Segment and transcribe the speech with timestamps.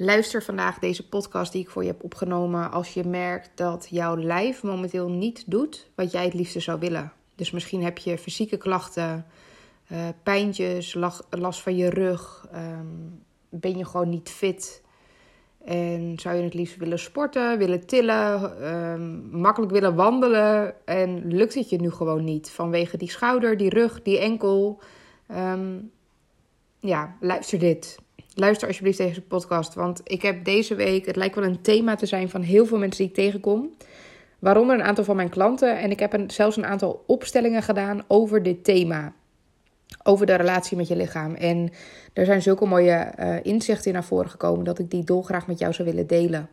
[0.00, 4.16] Luister vandaag deze podcast die ik voor je heb opgenomen als je merkt dat jouw
[4.16, 7.12] lijf momenteel niet doet wat jij het liefste zou willen.
[7.34, 9.26] Dus misschien heb je fysieke klachten,
[9.92, 10.94] uh, pijntjes,
[11.30, 12.86] last van je rug, ehm,
[13.48, 14.82] ben je gewoon niet fit
[15.64, 21.54] en zou je het liefst willen sporten, willen tillen, ehm, makkelijk willen wandelen en lukt
[21.54, 24.80] het je nu gewoon niet vanwege die schouder, die rug, die enkel.
[25.26, 25.76] Ehm,
[26.78, 27.98] ja, luister dit.
[28.40, 32.06] Luister alsjeblieft deze podcast, want ik heb deze week, het lijkt wel een thema te
[32.06, 33.70] zijn van heel veel mensen die ik tegenkom.
[34.38, 35.78] Waaronder een aantal van mijn klanten.
[35.78, 39.12] En ik heb zelfs een aantal opstellingen gedaan over dit thema.
[40.02, 41.34] Over de relatie met je lichaam.
[41.34, 41.70] En
[42.12, 45.58] er zijn zulke mooie uh, inzichten in naar voren gekomen dat ik die dolgraag met
[45.58, 46.48] jou zou willen delen.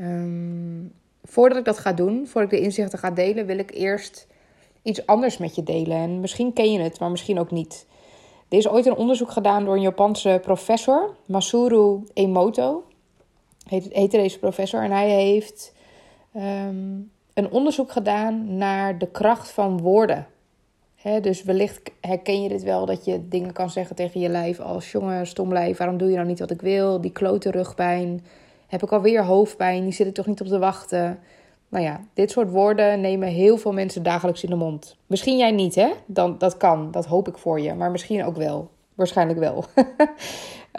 [0.00, 4.26] Um, voordat ik dat ga doen, voordat ik de inzichten ga delen, wil ik eerst
[4.82, 5.96] iets anders met je delen.
[5.96, 7.86] En misschien ken je het, maar misschien ook niet.
[8.48, 12.84] Er is ooit een onderzoek gedaan door een Japanse professor, Masuru Emoto.
[13.68, 14.82] Heet, heette deze professor.
[14.82, 15.74] En hij heeft
[16.36, 20.26] um, een onderzoek gedaan naar de kracht van woorden.
[21.20, 24.92] dus wellicht herken je dit wel, dat je dingen kan zeggen tegen je lijf als...
[24.92, 27.00] jongen, stom lijf, waarom doe je nou niet wat ik wil?
[27.00, 28.24] Die klote rugpijn,
[28.66, 31.18] heb ik alweer hoofdpijn, die zit er toch niet op te wachten...
[31.68, 34.96] Nou ja, dit soort woorden nemen heel veel mensen dagelijks in de mond.
[35.06, 35.90] Misschien jij niet, hè?
[36.06, 37.74] Dan, dat kan, dat hoop ik voor je.
[37.74, 38.70] Maar misschien ook wel.
[38.94, 39.64] Waarschijnlijk wel.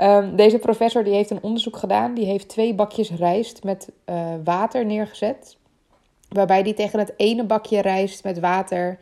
[0.02, 2.14] um, deze professor die heeft een onderzoek gedaan.
[2.14, 5.58] Die heeft twee bakjes rijst met uh, water neergezet.
[6.30, 8.98] Waarbij die tegen het ene bakje rijst met water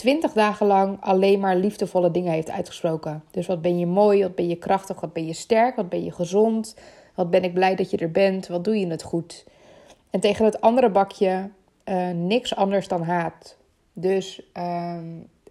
[0.00, 3.24] 20 dagen lang alleen maar liefdevolle dingen heeft uitgesproken.
[3.30, 6.04] Dus wat ben je mooi, wat ben je krachtig, wat ben je sterk, wat ben
[6.04, 6.76] je gezond,
[7.14, 9.44] wat ben ik blij dat je er bent, wat doe je het goed.
[10.10, 11.50] En tegen het andere bakje
[11.84, 13.56] uh, niks anders dan haat.
[13.92, 14.96] Dus uh,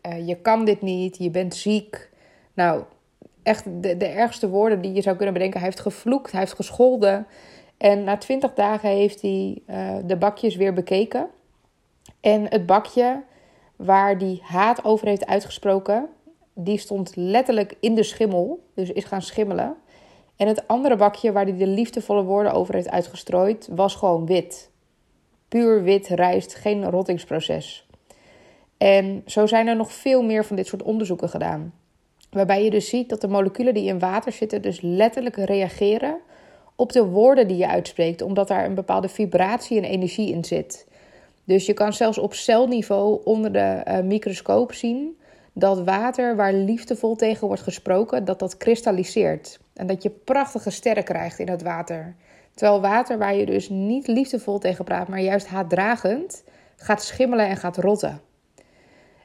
[0.06, 2.10] uh, je kan dit niet, je bent ziek.
[2.54, 2.84] Nou,
[3.44, 5.60] echt de, de ergste woorden die je zou kunnen bedenken.
[5.60, 7.28] Hij heeft gevloekt, hij heeft gescholden.
[7.78, 11.28] En na twintig dagen heeft hij uh, de bakjes weer bekeken.
[12.20, 13.24] En het bakje
[13.76, 16.08] waar die haat over heeft uitgesproken,
[16.54, 18.64] die stond letterlijk in de schimmel.
[18.74, 19.76] Dus is gaan schimmelen.
[20.40, 24.70] En het andere bakje waar hij de liefdevolle woorden over heeft uitgestrooid, was gewoon wit.
[25.48, 27.88] Puur wit rijst, geen rottingsproces.
[28.78, 31.74] En zo zijn er nog veel meer van dit soort onderzoeken gedaan.
[32.30, 36.18] Waarbij je dus ziet dat de moleculen die in water zitten, dus letterlijk reageren
[36.76, 40.88] op de woorden die je uitspreekt, omdat daar een bepaalde vibratie en energie in zit.
[41.44, 45.18] Dus je kan zelfs op celniveau onder de uh, microscoop zien
[45.60, 49.60] dat water waar liefdevol tegen wordt gesproken, dat dat kristalliseert.
[49.74, 52.16] En dat je prachtige sterren krijgt in het water.
[52.54, 56.44] Terwijl water waar je dus niet liefdevol tegen praat, maar juist haatdragend,
[56.76, 58.22] gaat schimmelen en gaat rotten.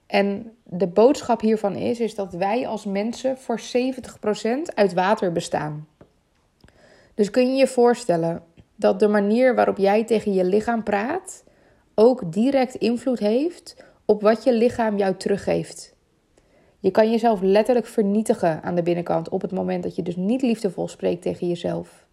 [0.07, 3.63] En de boodschap hiervan is, is dat wij als mensen voor 70%
[4.75, 5.89] uit water bestaan.
[7.15, 8.43] Dus kun je je voorstellen
[8.77, 11.45] dat de manier waarop jij tegen je lichaam praat
[11.95, 15.94] ook direct invloed heeft op wat je lichaam jou teruggeeft.
[16.85, 20.43] Je kan jezelf letterlijk vernietigen aan de binnenkant op het moment dat je dus niet
[20.43, 22.07] liefdevol spreekt tegen jezelf.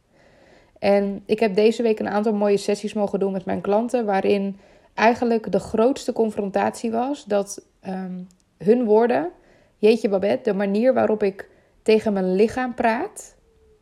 [0.79, 4.57] En ik heb deze week een aantal mooie sessies mogen doen met mijn klanten, waarin
[4.93, 8.27] eigenlijk de grootste confrontatie was dat um,
[8.57, 9.29] hun woorden,
[9.77, 11.49] jeetje Babette, de manier waarop ik
[11.81, 13.35] tegen mijn lichaam praat.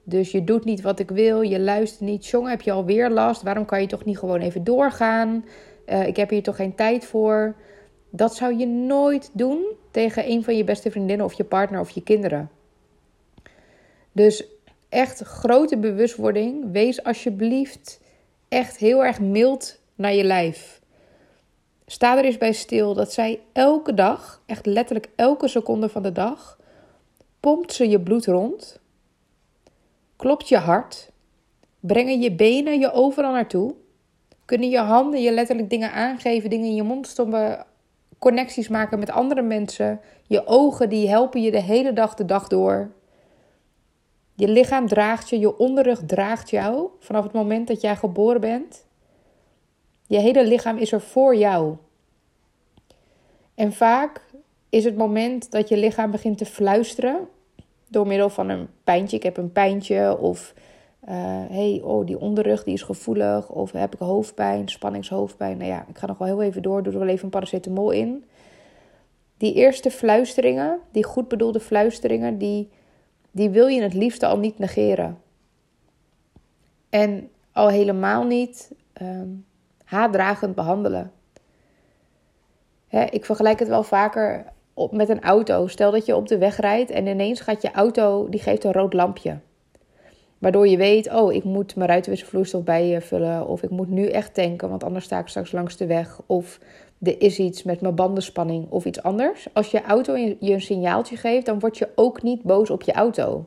[0.03, 2.25] Dus je doet niet wat ik wil, je luistert niet.
[2.25, 3.41] Jongen, heb je alweer last?
[3.41, 5.45] Waarom kan je toch niet gewoon even doorgaan?
[5.85, 7.55] Uh, ik heb hier toch geen tijd voor.
[8.09, 11.89] Dat zou je nooit doen tegen een van je beste vriendinnen of je partner of
[11.89, 12.49] je kinderen.
[14.11, 14.43] Dus
[14.89, 16.71] echt grote bewustwording.
[16.71, 18.01] Wees alsjeblieft
[18.47, 20.81] echt heel erg mild naar je lijf.
[21.85, 26.11] Sta er eens bij stil dat zij elke dag, echt letterlijk elke seconde van de
[26.11, 26.59] dag,
[27.39, 28.79] pompt ze je bloed rond,
[30.15, 31.11] klopt je hart,
[31.79, 33.75] brengen je benen je overal naartoe,
[34.45, 37.65] kunnen je handen je letterlijk dingen aangeven, dingen in je mond stoppen,
[38.19, 40.01] connecties maken met andere mensen.
[40.27, 42.91] Je ogen die helpen je de hele dag de dag door.
[44.35, 48.85] Je lichaam draagt je, je onderrug draagt jou vanaf het moment dat jij geboren bent.
[50.07, 51.75] Je hele lichaam is er voor jou.
[53.55, 54.21] En vaak
[54.69, 57.27] is het moment dat je lichaam begint te fluisteren
[57.87, 59.17] door middel van een pijntje.
[59.17, 60.53] Ik heb een pijntje of
[61.03, 61.11] uh,
[61.49, 63.49] hey, oh, die onderrug die is gevoelig.
[63.49, 65.57] Of heb ik hoofdpijn, spanningshoofdpijn.
[65.57, 66.83] Nou ja, ik ga nog wel heel even door.
[66.83, 68.25] Doe er wel even een paracetamol in.
[69.37, 72.69] Die eerste fluisteringen, die goed bedoelde fluisteringen, die,
[73.31, 75.17] die wil je het liefste al niet negeren.
[76.89, 79.45] En al helemaal niet um,
[79.83, 81.11] haatdragend behandelen.
[82.87, 85.67] Hè, ik vergelijk het wel vaker op, met een auto.
[85.67, 88.71] Stel dat je op de weg rijdt en ineens gaat je auto, die geeft een
[88.71, 89.37] rood lampje.
[90.39, 93.47] Waardoor je weet, oh, ik moet mijn ruitenwisselvloeistof bijvullen.
[93.47, 96.21] Of ik moet nu echt tanken, want anders sta ik straks langs de weg.
[96.25, 96.59] Of
[97.01, 99.47] er is iets met mijn bandenspanning of iets anders.
[99.53, 102.91] Als je auto je een signaaltje geeft, dan word je ook niet boos op je
[102.91, 103.45] auto.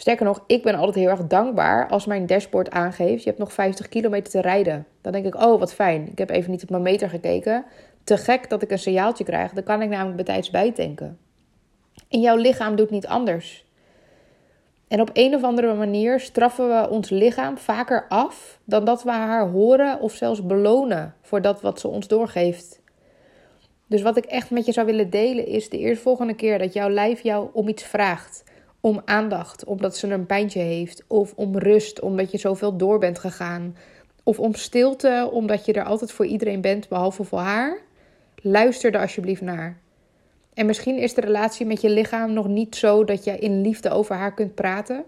[0.00, 3.52] Sterker nog, ik ben altijd heel erg dankbaar als mijn dashboard aangeeft: je hebt nog
[3.52, 4.86] 50 kilometer te rijden.
[5.00, 6.08] Dan denk ik: oh, wat fijn.
[6.10, 7.64] Ik heb even niet op mijn meter gekeken.
[8.04, 9.52] Te gek dat ik een signaaltje krijg.
[9.52, 11.18] Dan kan ik namelijk bij tijds bijtanken.
[12.08, 13.69] En jouw lichaam doet niet anders.
[14.90, 19.10] En op een of andere manier straffen we ons lichaam vaker af dan dat we
[19.10, 22.80] haar horen of zelfs belonen voor dat wat ze ons doorgeeft.
[23.86, 26.88] Dus wat ik echt met je zou willen delen is de eerstvolgende keer dat jouw
[26.88, 28.44] lijf jou om iets vraagt.
[28.80, 31.04] Om aandacht, omdat ze een pijntje heeft.
[31.06, 33.76] Of om rust, omdat je zoveel door bent gegaan.
[34.22, 37.78] Of om stilte, omdat je er altijd voor iedereen bent, behalve voor haar.
[38.34, 39.80] Luister er alsjeblieft naar.
[40.54, 43.90] En misschien is de relatie met je lichaam nog niet zo dat je in liefde
[43.90, 45.04] over haar kunt praten.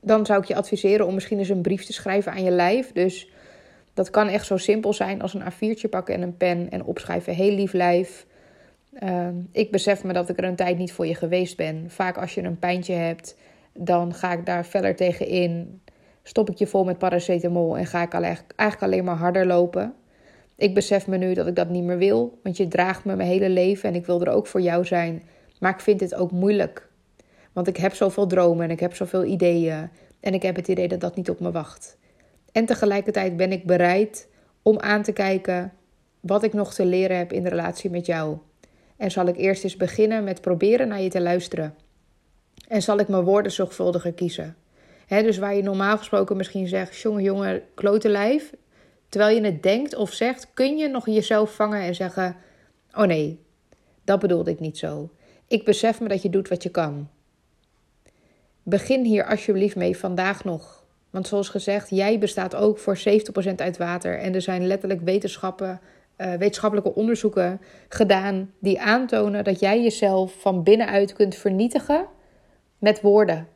[0.00, 2.92] Dan zou ik je adviseren om misschien eens een brief te schrijven aan je lijf.
[2.92, 3.30] Dus
[3.94, 7.34] dat kan echt zo simpel zijn als een A4'tje pakken en een pen en opschrijven:
[7.34, 8.26] Heel lief lijf.
[8.92, 11.90] Ehm, ik besef me dat ik er een tijd niet voor je geweest ben.
[11.90, 13.36] Vaak als je een pijntje hebt,
[13.72, 15.80] dan ga ik daar verder tegen in.
[16.22, 19.94] Stop ik je vol met paracetamol en ga ik eigenlijk alleen maar harder lopen.
[20.62, 23.28] Ik besef me nu dat ik dat niet meer wil, want je draagt me mijn
[23.28, 25.22] hele leven en ik wil er ook voor jou zijn.
[25.60, 26.88] Maar ik vind dit ook moeilijk.
[27.52, 30.88] Want ik heb zoveel dromen en ik heb zoveel ideeën en ik heb het idee
[30.88, 31.96] dat dat niet op me wacht.
[32.52, 34.28] En tegelijkertijd ben ik bereid
[34.62, 35.72] om aan te kijken
[36.20, 38.36] wat ik nog te leren heb in de relatie met jou.
[38.96, 41.74] En zal ik eerst eens beginnen met proberen naar je te luisteren.
[42.68, 44.56] En zal ik mijn woorden zorgvuldiger kiezen.
[45.08, 48.52] dus waar je normaal gesproken misschien zegt: jongen, jongen, klote lijf,
[49.12, 52.36] terwijl je het denkt of zegt, kun je nog jezelf vangen en zeggen:
[52.92, 53.40] Oh nee,
[54.04, 55.10] dat bedoelde ik niet zo.
[55.46, 57.08] Ik besef me dat je doet wat je kan.
[58.62, 60.84] Begin hier alsjeblieft mee vandaag nog.
[61.10, 64.18] Want zoals gezegd, jij bestaat ook voor 70% uit water.
[64.18, 65.80] En er zijn letterlijk wetenschappen,
[66.18, 72.06] uh, wetenschappelijke onderzoeken gedaan die aantonen dat jij jezelf van binnenuit kunt vernietigen
[72.78, 73.48] met woorden.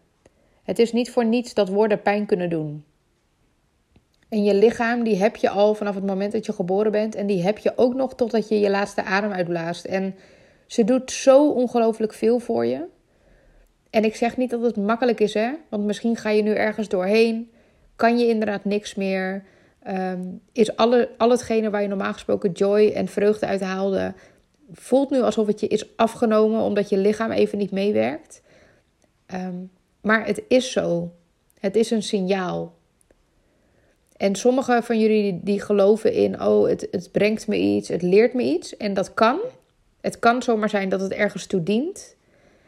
[0.63, 2.85] Het is niet voor niets dat woorden pijn kunnen doen.
[4.29, 7.15] En je lichaam, die heb je al vanaf het moment dat je geboren bent.
[7.15, 9.85] En die heb je ook nog totdat je je laatste adem uitblaast.
[9.85, 10.15] En
[10.67, 12.85] ze doet zo ongelooflijk veel voor je.
[13.91, 15.51] En ik zeg niet dat het makkelijk is, hè.
[15.69, 17.51] Want misschien ga je nu ergens doorheen.
[17.97, 19.45] Kan je inderdaad niks meer.
[19.83, 24.15] Ehm, is alle, al hetgene waar je normaal gesproken joy en vreugde uit haalde...
[24.73, 28.43] voelt nu alsof het je is afgenomen omdat je lichaam even niet meewerkt.
[29.27, 29.57] Ehm,
[30.01, 31.13] maar het is zo.
[31.61, 32.76] Het is een signaal.
[34.17, 38.35] En sommige van jullie die geloven in, oh, het, het brengt me iets, het leert
[38.35, 38.77] me iets.
[38.77, 39.39] En dat kan.
[40.01, 42.17] Het kan zomaar zijn dat het ergens toe dient.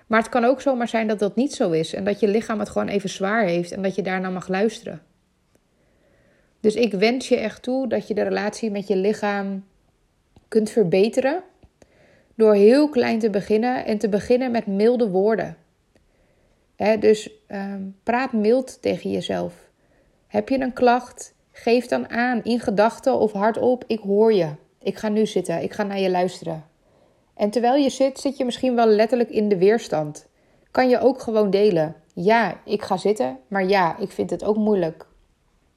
[0.06, 1.95] Maar het kan ook zomaar zijn dat dat niet zo is.
[1.95, 5.03] En dat je lichaam het gewoon even zwaar heeft en dat je daarna mag luisteren.
[6.61, 9.65] Dus ik wens je echt toe dat je de relatie met je lichaam
[10.49, 11.43] kunt verbeteren.
[12.35, 15.56] Door heel klein te beginnen en te beginnen met milde woorden.
[17.00, 19.55] dus ehm, praat mild tegen jezelf.
[20.27, 21.35] Heb je een klacht?
[21.63, 24.49] Geef dan aan in gedachten of hardop: ik hoor je.
[24.83, 25.63] Ik ga nu zitten.
[25.63, 26.65] Ik ga naar je luisteren.
[27.35, 30.29] En terwijl je zit, zit je misschien wel letterlijk in de weerstand.
[30.71, 31.97] Kan je ook gewoon delen.
[32.15, 35.07] Ja, ik ga zitten, maar ja, ik vind het ook moeilijk.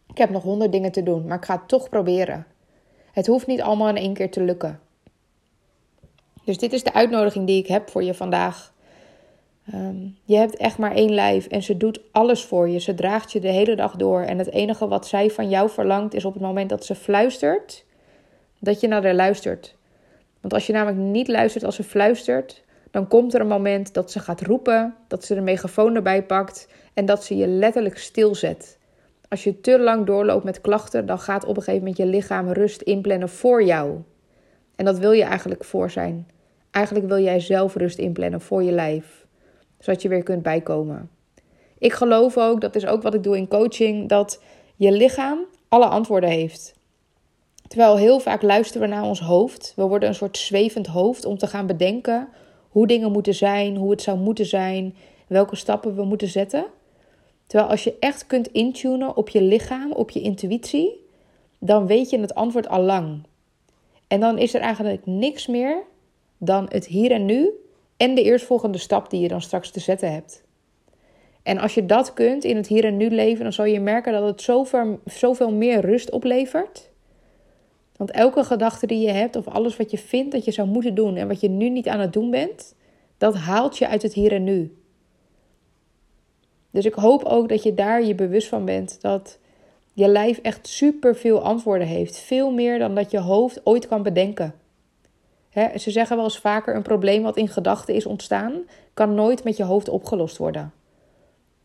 [0.07, 2.47] Ik heb nog honderd dingen te doen, maar ik ga het toch proberen.
[3.11, 4.79] Het hoeft niet allemaal in één keer te lukken.
[6.45, 8.70] Dus dit is de uitnodiging die ik heb voor je vandaag.
[9.65, 12.79] Ehm, je hebt echt maar één lijf en ze doet alles voor je.
[12.79, 14.21] Ze draagt je de hele dag door.
[14.21, 17.85] En het enige wat zij van jou verlangt is op het moment dat ze fluistert,
[18.59, 19.75] dat je naar haar luistert.
[20.41, 24.11] Want als je namelijk niet luistert als ze fluistert, dan komt er een moment dat
[24.11, 28.77] ze gaat roepen, dat ze de megafoon erbij pakt en dat ze je letterlijk stilzet.
[29.27, 32.49] Als je te lang doorloopt met klachten, dan gaat op een gegeven moment je lichaam
[32.49, 33.97] rust inplannen voor jou.
[34.75, 36.27] En dat wil je eigenlijk voor zijn.
[36.71, 39.20] Eigenlijk wil jij zelf rust inplannen voor je lijf
[39.81, 41.09] zodat je weer kunt bijkomen.
[41.77, 44.41] Ik geloof ook, dat is ook wat ik doe in coaching, dat
[44.75, 46.73] je lichaam alle antwoorden heeft.
[47.67, 49.73] Terwijl heel vaak luisteren we naar ons hoofd.
[49.75, 52.27] We worden een soort zwevend hoofd om te gaan bedenken
[52.69, 54.95] hoe dingen moeten zijn, hoe het zou moeten zijn,
[55.27, 56.65] welke stappen we moeten zetten.
[57.47, 61.05] Terwijl als je echt kunt intunen op je lichaam, op je intuïtie,
[61.59, 63.23] dan weet je het antwoord al lang.
[64.07, 65.83] En dan is er eigenlijk niks meer
[66.37, 67.49] dan het hier en nu
[68.01, 70.43] en de eerstvolgende stap die je dan straks te zetten hebt.
[71.43, 74.13] En als je dat kunt in het hier en nu leven, dan zal je merken
[74.13, 76.89] dat het zoveel, zoveel meer rust oplevert.
[77.95, 80.95] Want elke gedachte die je hebt, of alles wat je vindt dat je zou moeten
[80.95, 82.75] doen en wat je nu niet aan het doen bent,
[83.17, 84.77] dat haalt je uit het hier en nu.
[86.71, 89.39] Dus ik hoop ook dat je daar je bewust van bent dat
[89.93, 92.17] je lijf echt super veel antwoorden heeft.
[92.17, 94.60] Veel meer dan dat je hoofd ooit kan bedenken.
[95.53, 98.53] Ze zeggen wel eens vaker: een probleem wat in gedachten is ontstaan,
[98.93, 100.73] kan nooit met je hoofd opgelost worden.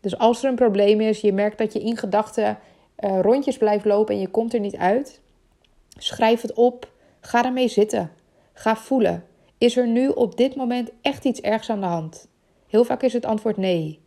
[0.00, 2.58] Dus als er een probleem is, je merkt dat je in gedachten
[2.98, 5.20] uh, rondjes blijft lopen en je komt er niet uit,
[5.96, 6.94] schrijf het op.
[7.20, 8.10] Ga ermee zitten.
[8.52, 9.24] Ga voelen.
[9.58, 12.28] Is er nu op dit moment echt iets ergs aan de hand?
[12.66, 14.00] Heel vaak is het antwoord nee.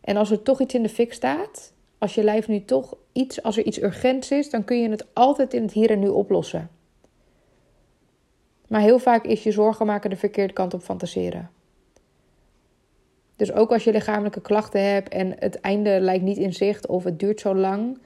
[0.00, 3.42] En als er toch iets in de fik staat, als je lijf nu toch iets,
[3.42, 6.08] als er iets urgents is, dan kun je het altijd in het hier en nu
[6.08, 6.70] oplossen.
[8.72, 11.50] Maar heel vaak is je zorgen maken de verkeerde kant op fantaseren.
[13.36, 17.04] Dus ook als je lichamelijke klachten hebt en het einde lijkt niet in zicht of
[17.04, 17.98] het duurt zo lang,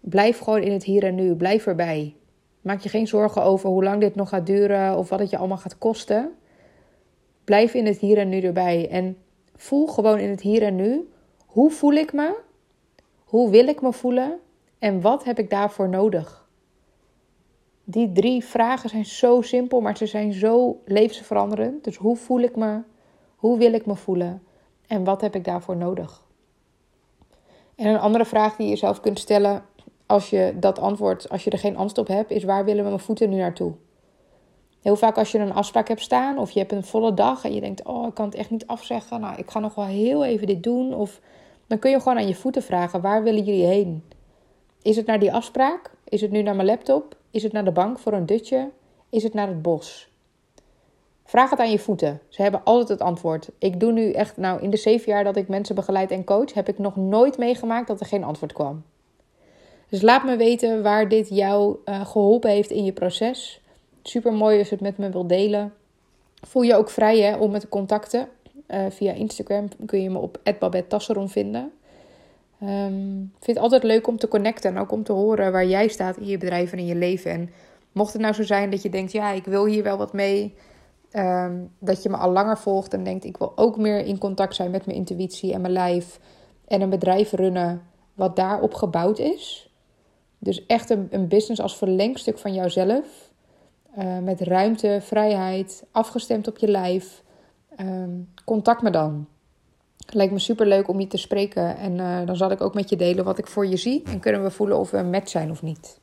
[0.00, 1.34] blijf gewoon in het hier en nu.
[1.34, 2.14] Blijf erbij.
[2.60, 5.38] Maak je geen zorgen over hoe lang dit nog gaat duren of wat het je
[5.38, 6.32] allemaal gaat kosten.
[7.44, 9.16] Blijf in het hier en nu erbij en
[9.56, 11.08] voel gewoon in het hier en nu
[11.46, 12.36] hoe voel ik me?
[13.24, 14.38] Hoe wil ik me voelen?
[14.78, 16.39] En wat heb ik daarvoor nodig?
[17.90, 21.84] Die drie vragen zijn zo simpel, maar ze zijn zo levensveranderend.
[21.84, 22.82] Dus hoe voel ik me?
[23.36, 24.42] Hoe wil ik me voelen?
[24.86, 26.22] En wat heb ik daarvoor nodig?
[27.74, 29.64] En een andere vraag die je jezelf kunt stellen
[30.06, 32.98] als je dat antwoord, als je er geen antwoord op hebt, is waar willen mijn
[32.98, 33.72] voeten nu naartoe?
[34.82, 37.54] Heel vaak als je een afspraak hebt staan of je hebt een volle dag en
[37.54, 39.20] je denkt, oh, ik kan het echt niet afzeggen.
[39.20, 40.94] Nou, ik ga nog wel heel even dit doen.
[40.94, 41.20] Of
[41.66, 44.04] dan kun je gewoon aan je voeten vragen, waar willen jullie heen?
[44.82, 45.90] Is het naar die afspraak?
[46.04, 47.18] Is het nu naar mijn laptop?
[47.30, 48.70] Is het naar de bank voor een dutje?
[49.08, 50.08] Is het naar het bos?
[51.24, 52.20] Vraag het aan je voeten.
[52.28, 53.48] Ze hebben altijd het antwoord.
[53.58, 56.54] Ik doe nu echt, nou in de zeven jaar dat ik mensen begeleid en coach,
[56.54, 58.82] heb ik nog nooit meegemaakt dat er geen antwoord kwam.
[59.88, 63.60] Dus laat me weten waar dit jou uh, geholpen heeft in je proces.
[64.02, 65.74] Super mooi als je het met me wilt delen.
[66.46, 68.28] Voel je ook vrij hè, om me te contacten.
[68.68, 71.72] Uh, via Instagram kun je me op @babettasseron vinden.
[72.62, 75.66] Um, ik vind het altijd leuk om te connecten en ook om te horen waar
[75.66, 77.30] jij staat in je bedrijf en in je leven.
[77.30, 77.50] En
[77.92, 80.54] mocht het nou zo zijn dat je denkt, ja, ik wil hier wel wat mee.
[81.12, 84.54] Um, dat je me al langer volgt en denkt, ik wil ook meer in contact
[84.54, 86.20] zijn met mijn intuïtie en mijn lijf.
[86.66, 87.82] En een bedrijf runnen
[88.14, 89.74] wat daarop gebouwd is.
[90.38, 93.30] Dus echt een, een business als verlengstuk van jouzelf.
[93.98, 97.22] Uh, met ruimte, vrijheid, afgestemd op je lijf.
[97.80, 99.26] Um, contact me dan.
[100.12, 101.76] Lijkt me super leuk om je te spreken.
[101.76, 104.02] En uh, dan zal ik ook met je delen wat ik voor je zie.
[104.04, 106.00] En kunnen we voelen of we een match zijn of niet.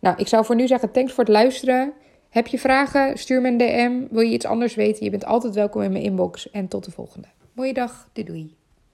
[0.00, 1.92] Nou, ik zou voor nu zeggen: thanks voor het luisteren.
[2.28, 3.18] Heb je vragen?
[3.18, 4.14] Stuur me een DM.
[4.14, 5.04] Wil je iets anders weten?
[5.04, 6.50] Je bent altijd welkom in mijn inbox.
[6.50, 7.28] En tot de volgende.
[7.52, 8.08] Mooie dag.
[8.12, 8.61] Doei doei.